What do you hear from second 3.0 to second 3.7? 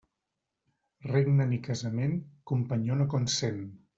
no consent.